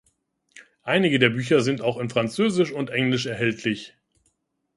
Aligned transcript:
Einige 0.81 1.19
der 1.19 1.29
Bücher 1.29 1.61
sind 1.61 1.81
auch 1.81 1.99
in 1.99 2.09
französisch 2.09 2.71
und 2.71 2.89
englisch 2.89 3.27
erhältlich. 3.27 3.93